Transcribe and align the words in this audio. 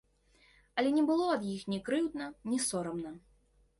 Але 0.81 0.93
не 0.95 1.03
было 1.11 1.27
ад 1.35 1.45
іх 1.57 1.67
ні 1.73 1.79
крыўдна, 1.91 2.31
ні 2.55 2.63
сорамна. 2.69 3.11